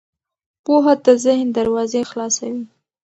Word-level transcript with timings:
پوهه 0.63 0.93
د 1.05 1.07
ذهن 1.23 1.47
دروازې 1.57 2.01
خلاصوي. 2.09 2.63